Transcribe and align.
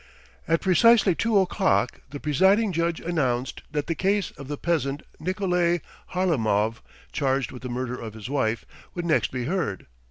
At 0.47 0.61
precisely 0.61 1.13
two 1.13 1.37
o'clock 1.37 2.01
the 2.09 2.19
presiding 2.19 2.71
judge 2.73 2.99
announced 2.99 3.61
that 3.69 3.85
the 3.85 3.93
case 3.93 4.31
"of 4.31 4.47
the 4.47 4.57
peasant 4.57 5.03
Nikolay 5.19 5.79
Harlamov, 6.15 6.81
charged 7.11 7.51
with 7.51 7.61
the 7.61 7.69
murder 7.69 7.99
of 8.01 8.15
his 8.15 8.27
wife," 8.27 8.65
would 8.95 9.05
next 9.05 9.31
be 9.31 9.45
heard. 9.45 9.85